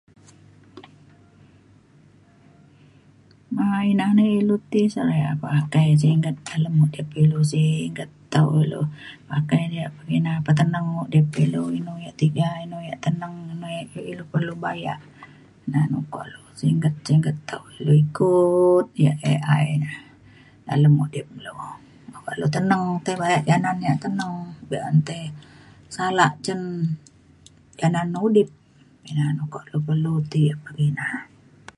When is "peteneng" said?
10.45-10.87